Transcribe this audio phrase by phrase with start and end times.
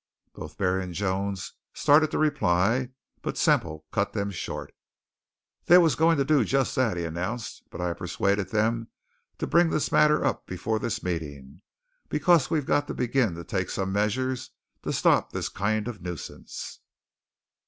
[0.33, 2.89] Both Barry and Jones started to reply,
[3.21, 4.73] but Semple cut them short.
[5.65, 8.87] "They was going to do just that," he announced, "but I persuaded them
[9.37, 11.61] to bring this matter up before this meetin'
[12.09, 14.49] because we got to begin to take some measures
[14.81, 16.79] to stop this kind of a nuisance.